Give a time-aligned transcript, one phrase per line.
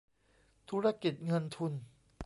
[0.69, 1.73] ธุรกิจเงินทุน